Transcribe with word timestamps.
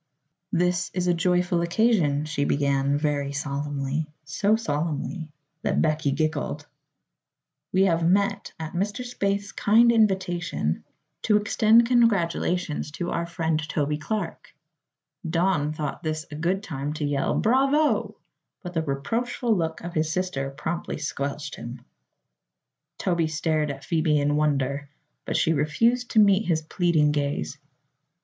"This 0.51 0.89
is 0.95 1.05
a 1.07 1.13
joyful 1.13 1.61
occasion," 1.61 2.25
she 2.25 2.43
began, 2.43 2.97
very 2.97 3.31
solemnly 3.31 4.07
so 4.23 4.55
solemnly 4.55 5.29
that 5.61 5.79
Becky 5.79 6.09
giggled. 6.09 6.65
"We 7.71 7.83
have 7.83 8.03
met, 8.03 8.51
at 8.59 8.73
Mr. 8.73 9.05
Spaythe's 9.05 9.51
kind 9.51 9.91
invitation, 9.91 10.83
to 11.21 11.37
extend 11.37 11.85
congratulations 11.85 12.89
to 12.93 13.11
our 13.11 13.27
friend 13.27 13.61
Toby 13.69 13.99
Clark." 13.99 14.55
Don 15.29 15.71
thought 15.71 16.01
this 16.01 16.25
a 16.31 16.35
good 16.35 16.63
time 16.63 16.93
to 16.93 17.05
yell 17.05 17.35
"Bravo!" 17.35 18.17
but 18.63 18.73
the 18.73 18.81
reproachful 18.81 19.55
look 19.55 19.81
of 19.81 19.93
his 19.93 20.11
sister 20.11 20.49
promptly 20.49 20.97
"squelched" 20.97 21.57
him. 21.57 21.79
Toby 22.97 23.27
stared 23.27 23.69
at 23.69 23.83
Phoebe 23.85 24.17
in 24.19 24.35
wonder, 24.35 24.89
but 25.25 25.37
she 25.37 25.53
refused 25.53 26.09
to 26.09 26.19
meet 26.19 26.47
his 26.47 26.63
pleading 26.63 27.11
gaze. 27.11 27.59